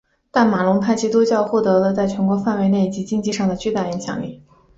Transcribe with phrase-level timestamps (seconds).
[0.31, 4.41] 但马龙派基督教徒获得了在全国范围内以及经济上的巨大影响力。